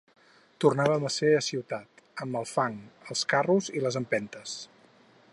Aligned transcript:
Tornaven 0.63 1.03
a 1.09 1.11
ser 1.15 1.29
a 1.39 1.43
ciutat, 1.47 2.01
amb 2.25 2.39
el 2.39 2.49
fang, 2.53 2.79
els 3.15 3.23
carros 3.35 3.69
i 3.77 3.83
les 3.87 3.99
empentes. 4.03 4.57